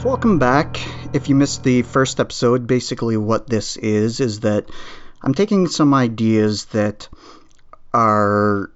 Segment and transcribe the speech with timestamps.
[0.00, 0.80] So, welcome back.
[1.12, 4.64] If you missed the first episode, basically what this is is that
[5.20, 7.06] I'm taking some ideas that
[7.92, 8.70] are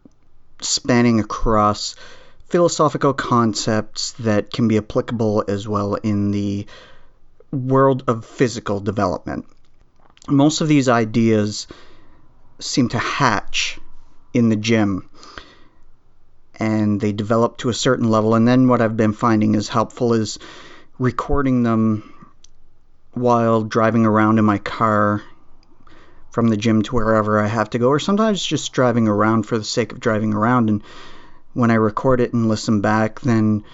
[0.61, 1.95] spanning across
[2.50, 6.66] philosophical concepts that can be applicable as well in the
[7.50, 9.46] world of physical development.
[10.29, 11.68] Most of these ideas
[12.59, 13.79] seem to hatch
[14.34, 15.09] in the gym
[16.56, 18.34] and they develop to a certain level.
[18.34, 20.39] And then what I've been finding is helpful is
[20.98, 22.12] recording them
[23.12, 25.22] while driving around in my car
[26.30, 29.57] from the gym to wherever I have to go, or sometimes just driving around for
[29.57, 30.68] the sake of driving around.
[30.68, 30.82] And
[31.53, 33.64] when I record it and listen back, then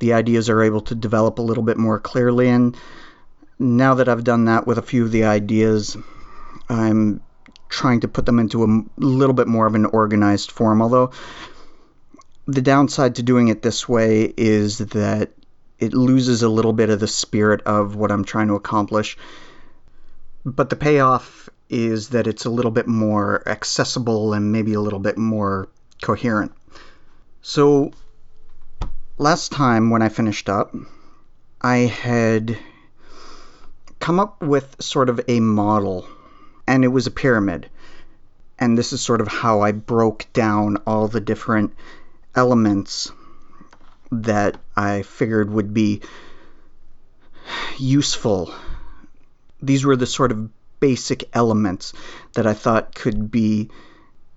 [0.00, 2.48] the ideas are able to develop a little bit more clearly.
[2.48, 2.76] And
[3.58, 5.96] now that I've done that with a few of the ideas,
[6.68, 7.20] I'm
[7.68, 10.82] trying to put them into a little bit more of an organized form.
[10.82, 11.12] Although
[12.46, 15.30] the downside to doing it this way is that
[15.78, 19.16] it loses a little bit of the spirit of what I'm trying to accomplish.
[20.44, 24.98] But the payoff is that it's a little bit more accessible and maybe a little
[24.98, 25.68] bit more
[26.02, 26.52] coherent.
[27.42, 27.92] So,
[29.18, 30.74] last time when I finished up,
[31.60, 32.58] I had
[34.00, 36.06] come up with sort of a model,
[36.66, 37.68] and it was a pyramid.
[38.58, 41.74] And this is sort of how I broke down all the different
[42.34, 43.12] elements
[44.10, 46.02] that I figured would be
[47.78, 48.54] useful.
[49.62, 50.50] These were the sort of
[50.80, 51.92] basic elements
[52.34, 53.70] that I thought could be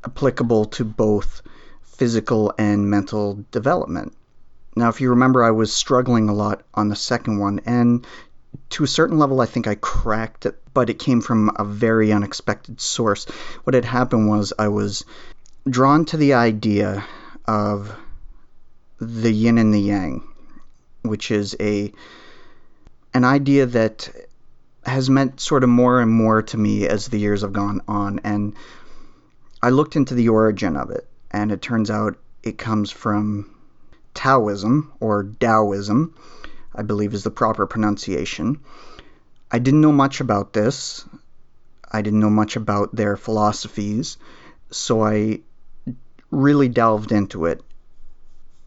[0.04, 1.42] applicable to both
[1.82, 4.16] physical and mental development.
[4.76, 8.08] Now, if you remember, I was struggling a lot on the second one, and
[8.72, 12.12] to a certain level, I think I cracked it, but it came from a very
[12.12, 13.26] unexpected source.
[13.64, 15.06] What had happened was I was
[15.70, 17.06] drawn to the idea
[17.46, 17.96] of
[19.02, 20.24] the yin and the yang,
[21.02, 21.92] which is a
[23.16, 24.10] an idea that
[24.86, 28.20] has meant sort of more and more to me as the years have gone on
[28.24, 28.54] and
[29.62, 33.50] I looked into the origin of it and it turns out it comes from
[34.14, 36.14] Taoism or Daoism,
[36.76, 38.60] I believe is the proper pronunciation.
[39.52, 41.06] I didn't know much about this.
[41.92, 44.18] I didn't know much about their philosophies,
[44.70, 45.42] so I
[46.30, 47.62] really delved into it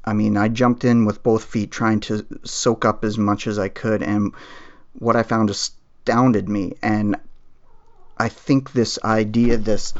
[0.04, 3.58] I mean, I jumped in with both feet trying to soak up as much as
[3.58, 4.32] I could, and
[4.92, 6.74] what I found astounded me.
[6.82, 7.16] And
[8.18, 9.94] I think this idea, this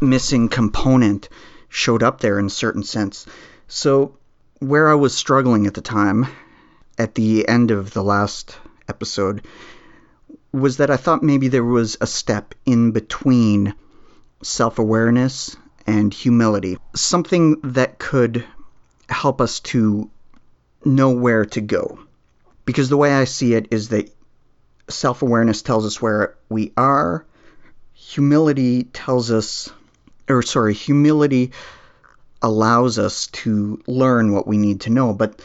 [0.00, 1.28] missing component,
[1.68, 3.26] showed up there in a certain sense.
[3.68, 4.16] So,
[4.60, 6.26] where I was struggling at the time,
[6.98, 8.56] at the end of the last
[8.88, 9.46] episode,
[10.52, 13.74] was that I thought maybe there was a step in between
[14.42, 15.56] self awareness
[15.86, 16.78] and humility.
[16.94, 18.44] Something that could
[19.08, 20.10] help us to
[20.84, 21.98] know where to go.
[22.64, 24.10] Because the way I see it is that
[24.88, 27.24] self awareness tells us where we are,
[27.92, 29.70] humility tells us,
[30.28, 31.52] or sorry, humility
[32.42, 35.12] allows us to learn what we need to know.
[35.14, 35.40] But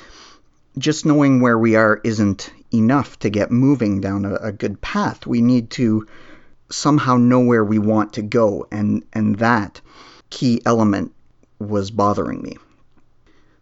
[0.78, 5.26] just knowing where we are isn't enough to get moving down a, a good path.
[5.26, 6.08] We need to
[6.70, 9.82] somehow know where we want to go, and, and that
[10.30, 11.14] key element
[11.58, 12.58] was bothering me.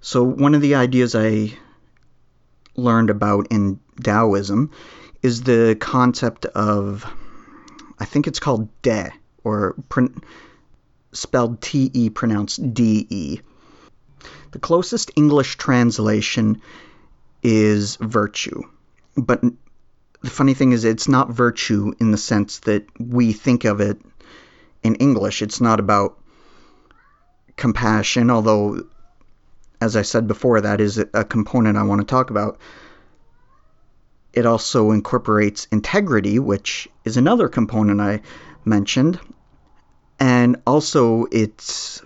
[0.02, 1.58] So, one of the ideas I
[2.76, 4.72] learned about in Taoism
[5.24, 7.06] is the concept of,
[8.00, 9.12] I think it's called De,
[9.44, 9.76] or
[11.12, 13.40] spelled T E, pronounced D E.
[14.52, 16.62] The closest English translation
[17.44, 18.62] is virtue.
[19.16, 19.42] But
[20.22, 24.00] the funny thing is, it's not virtue in the sense that we think of it
[24.84, 25.42] in English.
[25.42, 26.20] It's not about
[27.56, 28.86] compassion, although
[29.80, 32.60] as I said before, that is a component I want to talk about.
[34.34, 38.22] It also incorporates integrity, which is another component I
[38.66, 39.20] mentioned.
[40.20, 42.02] And also, it's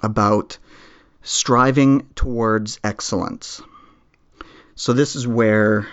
[0.00, 0.58] about
[1.22, 3.60] striving towards excellence.
[4.74, 5.86] So, this is where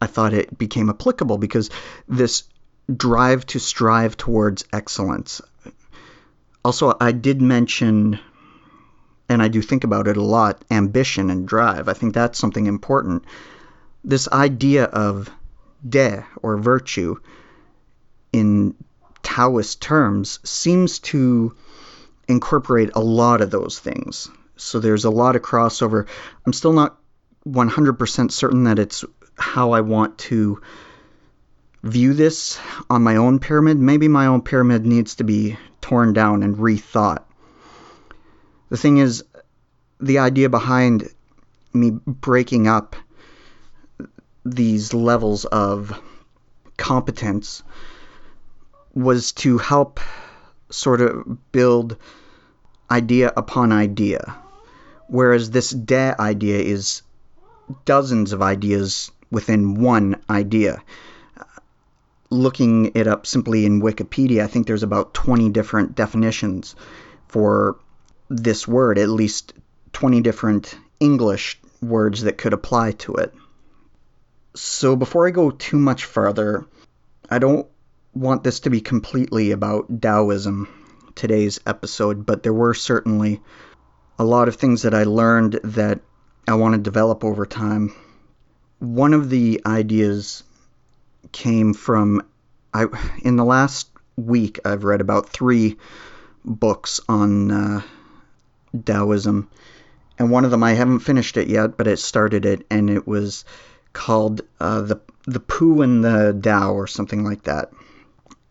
[0.00, 1.70] I thought it became applicable because
[2.06, 2.44] this
[2.94, 5.40] drive to strive towards excellence.
[6.64, 8.20] Also, I did mention
[9.28, 11.88] and I do think about it a lot, ambition and drive.
[11.88, 13.24] I think that's something important.
[14.04, 15.30] This idea of
[15.86, 17.16] de or virtue
[18.32, 18.74] in
[19.22, 21.54] Taoist terms seems to
[22.28, 24.28] incorporate a lot of those things.
[24.56, 26.06] So there's a lot of crossover.
[26.46, 26.98] I'm still not
[27.46, 29.04] 100% certain that it's
[29.36, 30.60] how I want to
[31.82, 33.78] view this on my own pyramid.
[33.78, 37.24] Maybe my own pyramid needs to be torn down and rethought.
[38.68, 39.24] The thing is,
[40.00, 41.08] the idea behind
[41.72, 42.96] me breaking up
[44.44, 46.00] these levels of
[46.76, 47.62] competence
[48.94, 50.00] was to help
[50.70, 51.96] sort of build
[52.90, 54.36] idea upon idea.
[55.08, 57.02] Whereas this da idea is
[57.84, 60.82] dozens of ideas within one idea.
[62.30, 66.74] Looking it up simply in Wikipedia, I think there's about 20 different definitions
[67.28, 67.76] for
[68.28, 69.52] this word, at least
[69.92, 73.34] 20 different English words that could apply to it.
[74.54, 76.66] So before I go too much further,
[77.28, 77.66] I don't
[78.14, 80.68] want this to be completely about Taoism,
[81.14, 83.40] today's episode, but there were certainly
[84.18, 86.00] a lot of things that I learned that
[86.46, 87.94] I want to develop over time.
[88.78, 90.44] One of the ideas
[91.32, 92.22] came from
[92.72, 92.86] I
[93.22, 95.76] in the last week I've read about 3
[96.44, 97.82] books on uh,
[98.84, 99.48] Taoism
[100.18, 103.06] and one of them I haven't finished it yet, but it started it and it
[103.06, 103.44] was
[103.92, 107.72] called uh, the the Pooh and the Tao or something like that.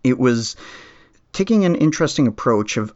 [0.04, 0.56] It was
[1.32, 2.94] taking an interesting approach of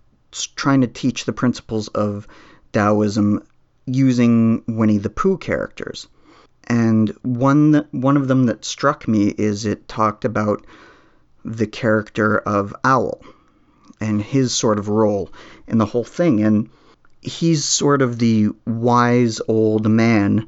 [0.56, 2.28] trying to teach the principles of
[2.74, 3.44] Taoism
[3.86, 6.08] using Winnie the Pooh characters.
[6.66, 10.66] And one one of them that struck me is it talked about
[11.46, 13.22] the character of Owl
[14.02, 15.30] and his sort of role
[15.68, 16.44] in the whole thing.
[16.44, 16.70] And
[17.28, 20.48] he's sort of the wise old man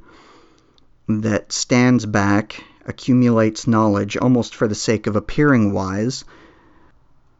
[1.07, 6.23] that stands back, accumulates knowledge almost for the sake of appearing wise,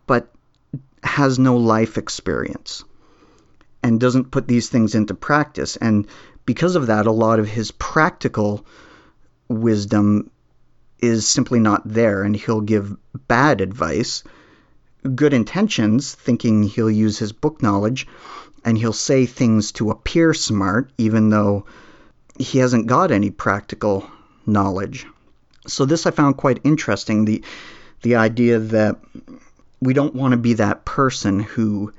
[0.07, 0.31] but
[1.03, 2.83] has no life experience
[3.81, 5.77] and doesn't put these things into practice.
[5.77, 6.07] And
[6.45, 8.65] because of that, a lot of his practical
[9.47, 10.29] wisdom
[11.01, 12.97] is simply not there, and he'll give
[13.29, 14.23] bad advice,
[15.15, 18.05] good intentions, thinking he'll use his book knowledge,
[18.65, 21.65] and he'll say things to appear smart, even though
[22.37, 24.09] he hasn't got any practical
[24.45, 25.05] knowledge.
[25.67, 27.43] So this I found quite interesting the
[28.01, 28.97] the idea that
[29.81, 31.93] we don't want to be that person who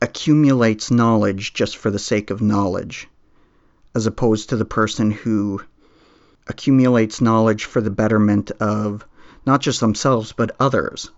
[0.00, 3.08] accumulates knowledge just for the sake of knowledge,
[3.94, 5.62] as opposed to the person who
[6.48, 9.06] accumulates knowledge for the betterment of
[9.46, 11.10] not just themselves but others.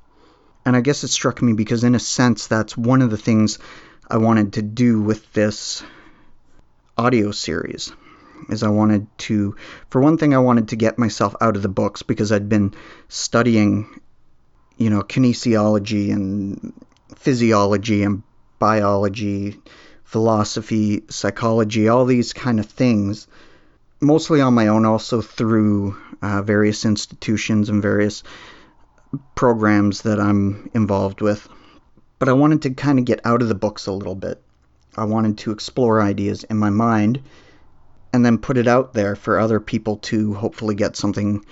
[0.67, 3.59] And I guess it struck me because, in a sense, that's one of the things
[4.15, 5.83] I wanted to do with this
[6.97, 7.93] audio series.
[8.49, 9.57] Is I wanted to,
[9.91, 12.75] for one thing, I wanted to get myself out of the books because I'd been
[13.09, 14.01] studying,
[14.77, 16.73] you know, kinesiology and
[17.17, 18.23] physiology and
[18.61, 19.61] biology,
[20.05, 23.27] philosophy, psychology, all these kind of things,
[24.01, 28.23] mostly on my own, also through uh, various institutions and various
[29.35, 31.49] programs that I'm involved with.
[32.19, 34.43] But I wanted to kind of get out of the books a little bit.
[34.97, 37.21] I wanted to explore ideas in my mind
[38.13, 41.45] and then put it out there for other people to hopefully get something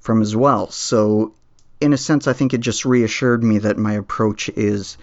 [0.00, 0.68] from as well.
[0.70, 1.34] So,
[1.80, 4.98] in a sense, I think it just reassured me that my approach is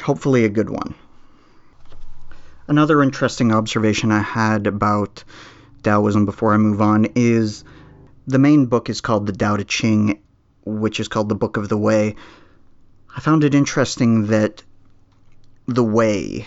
[0.00, 0.94] hopefully a good one.
[2.68, 5.24] Another interesting observation I had about
[5.82, 7.64] Taoism before I move on is
[8.26, 10.22] the main book is called the Tao Te Ching,
[10.64, 12.14] which is called the Book of the Way.
[13.16, 14.62] I found it interesting that
[15.66, 16.46] the way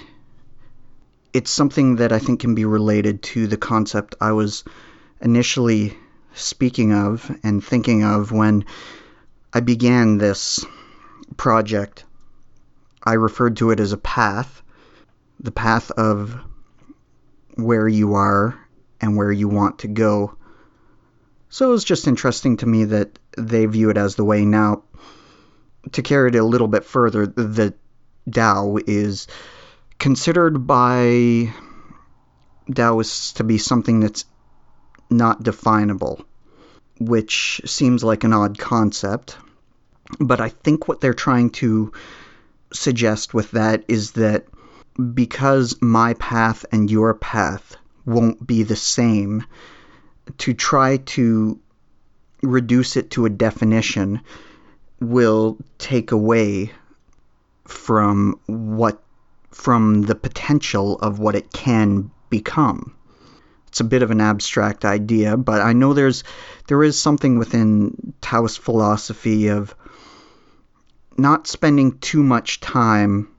[1.34, 4.64] it's something that I think can be related to the concept I was
[5.22, 5.98] initially
[6.36, 8.66] speaking of and thinking of when
[9.54, 10.66] I began this
[11.38, 12.06] project
[13.04, 14.62] I referred to it as a path,
[15.40, 16.36] the path of
[17.56, 18.58] where you are
[19.02, 20.36] and where you want to go.
[21.50, 24.46] So it was just interesting to me that they view it as the way.
[24.46, 24.84] Now,
[25.92, 27.74] to carry it a little bit further, the
[28.32, 29.28] Tao is
[30.00, 31.54] considered by
[32.74, 34.26] Taoists to be something that's
[35.10, 36.26] not definable,
[37.00, 39.38] which seems like an odd concept.
[40.20, 41.92] But I think what they're trying to
[42.72, 44.46] suggest with that is that
[45.14, 47.76] because my path and your path
[48.06, 49.46] won't be the same,
[50.38, 51.60] to try to
[52.42, 54.22] reduce it to a definition
[55.00, 56.72] will take away
[57.66, 59.02] from what
[59.52, 62.96] from the potential of what it can become.
[63.68, 66.24] It's a bit of an abstract idea, but I know there's
[66.68, 69.76] there is something within Taoist philosophy of
[71.18, 73.30] not spending too much time,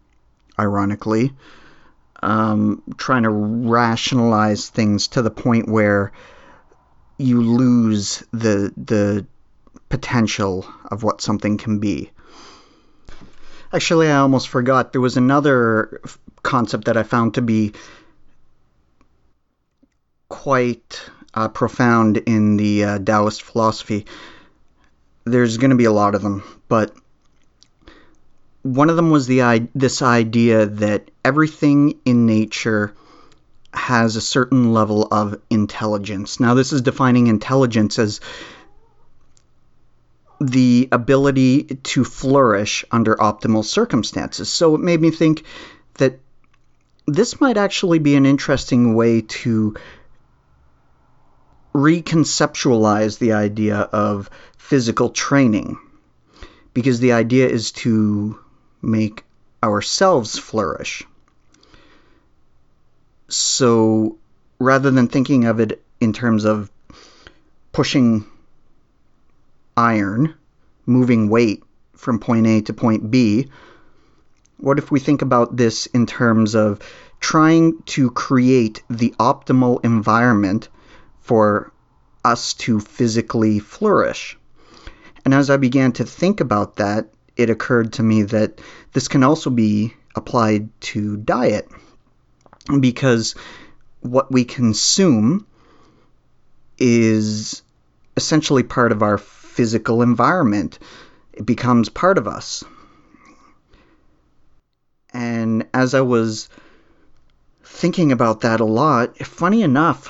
[0.58, 1.32] ironically,
[2.22, 6.12] um, trying to rationalize things to the point where
[7.18, 9.26] you lose the the
[9.94, 12.10] potential of what something can be.
[13.72, 14.90] Actually, I almost forgot.
[14.90, 16.00] There was another
[16.42, 17.74] concept that I found to be
[20.28, 24.06] quite uh, profound in the uh, Taoist philosophy.
[25.24, 26.92] There's going to be a lot of them, but
[28.62, 32.94] one of them was the this idea that everything in nature
[33.72, 36.40] has a certain level of intelligence.
[36.40, 38.20] Now, this is defining intelligence as
[40.40, 44.48] the ability to flourish under optimal circumstances.
[44.48, 45.44] So it made me think
[45.94, 46.18] that
[47.06, 49.76] this might actually be an interesting way to
[51.74, 55.78] reconceptualize the idea of physical training
[56.72, 58.38] because the idea is to
[58.80, 59.24] make
[59.62, 61.02] ourselves flourish.
[63.28, 64.18] So
[64.58, 66.70] rather than thinking of it in terms of
[67.72, 68.24] pushing
[69.76, 70.34] iron,
[70.86, 71.62] moving weight
[71.96, 73.48] from point A to point B,
[74.58, 76.80] what if we think about this in terms of
[77.20, 80.68] trying to create the optimal environment
[81.20, 81.72] for
[82.24, 84.38] us to physically flourish?
[85.24, 88.60] And as I began to think about that, it occurred to me that
[88.92, 91.68] this can also be applied to diet
[92.80, 93.34] because
[94.00, 95.46] what we consume
[96.78, 97.62] is
[98.16, 99.18] essentially part of our
[99.54, 100.80] physical environment.
[101.32, 102.64] It becomes part of us.
[105.12, 106.48] And as I was
[107.62, 110.08] thinking about that a lot, funny enough,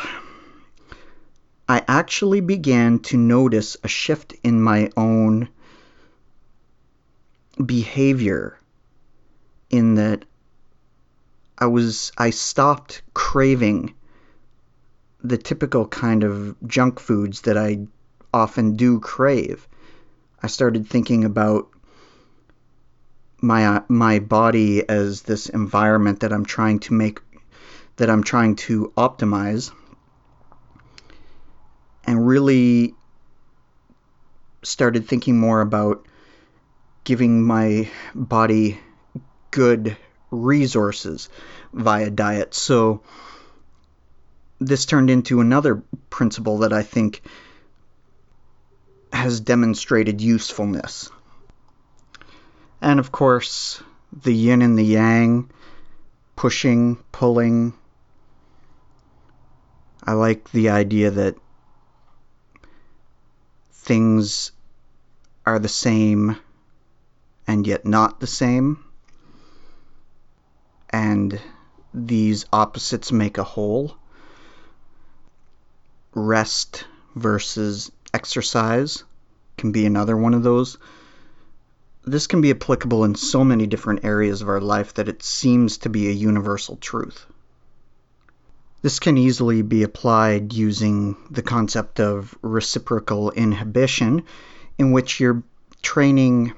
[1.68, 5.48] I actually began to notice a shift in my own
[7.64, 8.58] behavior
[9.68, 10.24] in that
[11.58, 13.94] I was I stopped craving
[15.22, 17.86] the typical kind of junk foods that I
[18.34, 19.66] often do crave.
[20.42, 21.68] I started thinking about
[23.40, 27.20] my uh, my body as this environment that I'm trying to make
[27.96, 29.70] that I'm trying to optimize
[32.04, 32.94] and really
[34.62, 36.06] started thinking more about
[37.04, 38.78] giving my body
[39.50, 39.96] good
[40.30, 41.28] resources
[41.72, 42.54] via diet.
[42.54, 43.02] So
[44.58, 47.22] this turned into another principle that I think
[49.14, 51.11] has demonstrated usefulness.
[52.80, 55.50] And of course, the yin and the yang,
[56.37, 57.73] pushing, pulling.
[60.02, 61.37] I like the idea that
[63.73, 64.52] things
[65.47, 66.37] are the same
[67.47, 68.85] and yet not the same.
[70.90, 71.40] And
[71.92, 73.97] these opposites make a whole.
[76.14, 79.04] Rest versus exercise
[79.59, 80.78] can be another one of those.
[82.04, 85.78] This can be applicable in so many different areas of our life that it seems
[85.78, 87.26] to be a universal truth.
[88.83, 94.25] This can easily be applied using the concept of reciprocal inhibition,
[94.78, 95.42] in which you're
[95.80, 96.52] training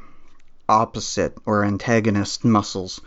[0.69, 3.01] opposite or antagonist muscles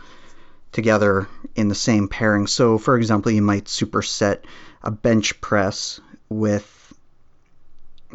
[0.72, 2.46] together in the same pairing.
[2.46, 4.38] So, for example, you might superset
[4.82, 6.79] a bench press with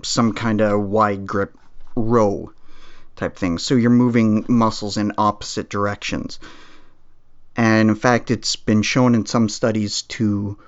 [0.03, 1.57] some kind of wide grip
[1.95, 2.51] row
[3.15, 3.57] type thing.
[3.57, 6.39] So you're moving muscles in opposite directions.
[7.55, 10.59] And in fact, it's been shown in some studies to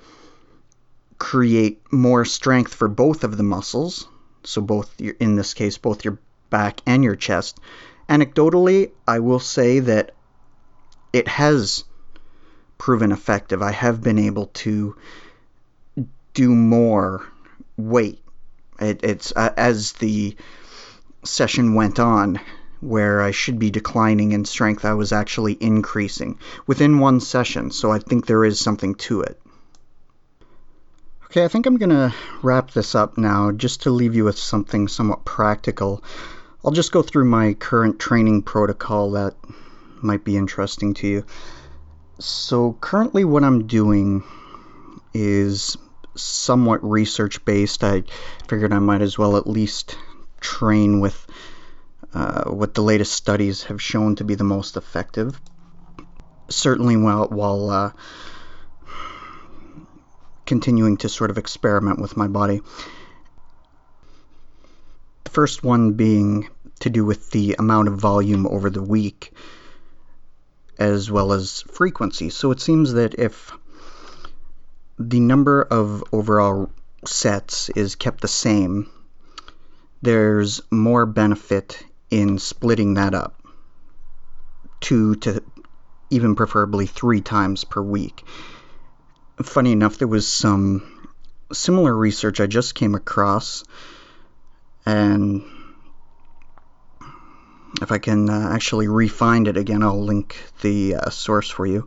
[1.18, 4.08] create more strength for both of the muscles.
[4.44, 6.18] So both your, in this case, both your
[6.48, 7.58] back and your chest.
[8.08, 10.12] Anecdotally, I will say that
[11.12, 11.84] it has
[12.78, 13.60] proven effective.
[13.60, 14.96] I have been able to
[16.32, 17.26] do more
[17.76, 18.22] weight.
[18.80, 20.36] It, it's uh, as the
[21.24, 22.40] session went on,
[22.80, 27.70] where I should be declining in strength, I was actually increasing within one session.
[27.70, 29.40] So I think there is something to it.
[31.24, 34.38] Okay, I think I'm going to wrap this up now just to leave you with
[34.38, 36.02] something somewhat practical.
[36.64, 39.34] I'll just go through my current training protocol that
[40.00, 41.26] might be interesting to you.
[42.18, 44.24] So, currently, what I'm doing
[45.12, 45.76] is
[46.20, 47.84] somewhat research based.
[47.84, 48.04] I
[48.48, 49.96] figured I might as well at least
[50.40, 51.26] train with
[52.14, 55.40] uh, what the latest studies have shown to be the most effective.
[56.48, 57.92] Certainly, while, while uh,
[60.46, 62.62] continuing to sort of experiment with my body.
[65.24, 66.48] The first one being
[66.80, 69.32] to do with the amount of volume over the week
[70.78, 72.30] as well as frequency.
[72.30, 73.52] So it seems that if
[74.98, 76.70] the number of overall
[77.04, 78.90] sets is kept the same,
[80.02, 83.38] there's more benefit in splitting that up
[84.80, 85.42] two to
[86.10, 88.24] even preferably three times per week.
[89.42, 91.10] Funny enough, there was some
[91.52, 93.64] similar research I just came across,
[94.84, 95.42] and
[97.80, 101.86] if I can uh, actually re-find it again, I'll link the uh, source for you.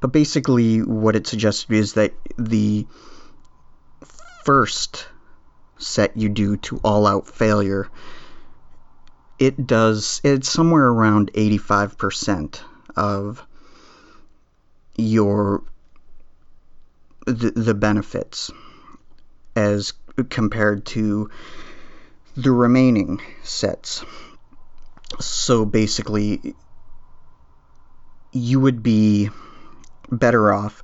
[0.00, 2.86] But basically, what it suggests is that the
[4.44, 5.08] first
[5.78, 7.88] set you do to all-out failure,
[9.38, 12.60] it does it's somewhere around 85%
[12.96, 13.44] of
[14.96, 15.62] your
[17.26, 18.50] the, the benefits
[19.54, 19.92] as
[20.30, 21.30] compared to
[22.36, 24.04] the remaining sets.
[25.20, 26.54] So basically,
[28.32, 29.30] you would be
[30.10, 30.82] better off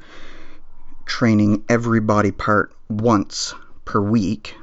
[1.06, 3.54] training every body part once
[3.84, 4.56] per week.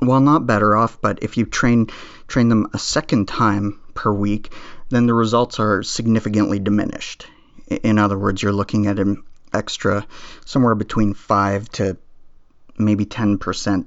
[0.00, 1.88] Well, not better off, but if you train
[2.28, 4.52] train them a second time per week,
[4.90, 7.26] then the results are significantly diminished.
[7.82, 10.06] In other words, you're looking at an extra
[10.44, 11.96] somewhere between 5 to
[12.78, 13.86] maybe 10%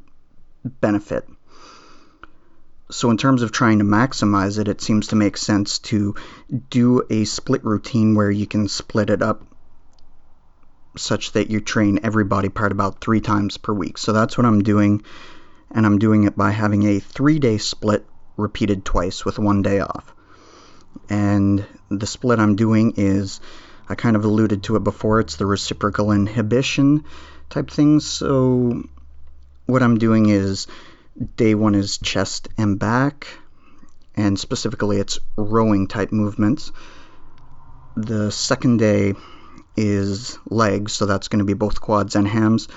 [0.65, 1.27] benefit.
[2.91, 6.15] So, in terms of trying to maximize it, it seems to make sense to
[6.69, 9.43] do a split routine where you can split it up
[10.97, 13.97] such that you train every body part about three times per week.
[13.97, 15.03] So, that's what I'm doing,
[15.71, 18.05] and I'm doing it by having a three day split
[18.35, 20.13] repeated twice with one day off.
[21.09, 23.39] And the split I'm doing is,
[23.87, 27.05] I kind of alluded to it before, it's the reciprocal inhibition
[27.49, 28.01] type thing.
[28.01, 28.83] So,
[29.65, 30.67] what I'm doing is
[31.21, 33.27] day one is chest and back,
[34.15, 36.71] and specifically it's rowing type movements.
[37.95, 39.13] The second day
[39.75, 42.67] is legs, so that's going to be both quads and hams.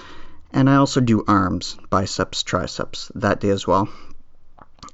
[0.52, 3.88] And I also do arms, biceps, triceps that day as well.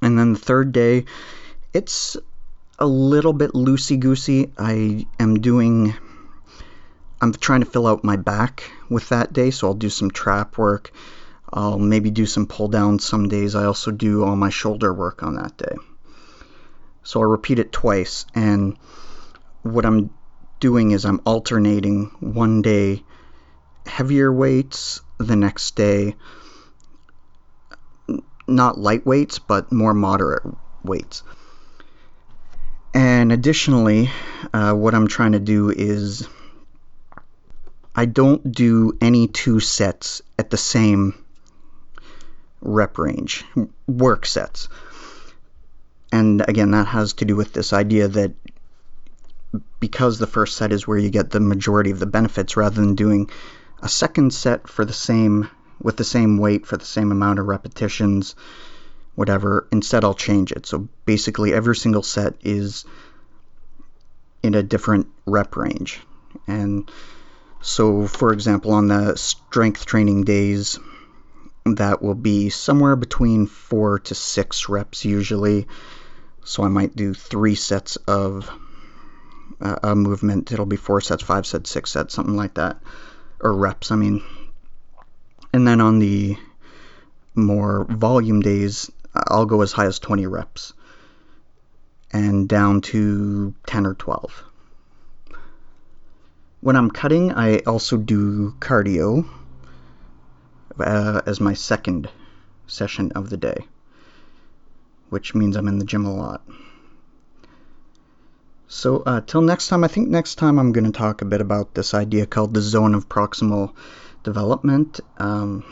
[0.01, 1.05] And then the third day,
[1.73, 2.17] it's
[2.79, 4.51] a little bit loosey goosey.
[4.57, 5.93] I am doing,
[7.21, 10.57] I'm trying to fill out my back with that day, so I'll do some trap
[10.57, 10.91] work
[11.53, 13.55] I'll maybe do some pull downs some days.
[13.55, 15.75] I also do all my shoulder work on that day.
[17.03, 18.25] So I repeat it twice.
[18.33, 18.77] And
[19.63, 20.11] what I'm
[20.59, 23.03] doing is I'm alternating one day
[23.85, 26.15] heavier weights, the next day
[28.47, 30.43] not light weights, but more moderate
[30.83, 31.23] weights.
[32.93, 34.09] And additionally,
[34.53, 36.27] uh, what I'm trying to do is
[37.95, 41.20] I don't do any two sets at the same
[42.61, 43.43] rep range,
[43.87, 44.69] work sets.
[46.11, 48.33] And again, that has to do with this idea that
[49.79, 52.95] because the first set is where you get the majority of the benefits, rather than
[52.95, 53.29] doing
[53.81, 55.49] a second set for the same
[55.81, 58.35] with the same weight for the same amount of repetitions,
[59.15, 60.65] whatever, instead I'll change it.
[60.65, 62.85] So basically, every single set is
[64.43, 65.99] in a different rep range.
[66.47, 66.89] And
[67.61, 70.79] so, for example, on the strength training days,
[71.77, 75.67] that will be somewhere between four to six reps usually.
[76.43, 78.49] So I might do three sets of
[79.59, 80.51] uh, a movement.
[80.51, 82.77] It'll be four sets, five sets, six sets, something like that,
[83.39, 83.91] or reps.
[83.91, 84.23] I mean,
[85.53, 86.37] and then on the
[87.35, 90.73] more volume days, I'll go as high as 20 reps
[92.11, 94.43] and down to 10 or 12.
[96.61, 99.27] When I'm cutting, I also do cardio
[100.79, 102.09] uh, as my second
[102.67, 103.65] session of the day,
[105.09, 106.41] which means I'm in the gym a lot.
[108.67, 111.41] So, uh, till next time, I think next time I'm going to talk a bit
[111.41, 113.73] about this idea called the zone of proximal
[114.23, 115.01] development.
[115.17, 115.65] Um,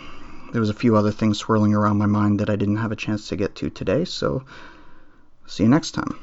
[0.51, 2.97] there was a few other things swirling around my mind that I didn't have a
[2.97, 4.43] chance to get to today, so
[5.47, 6.19] see you next time.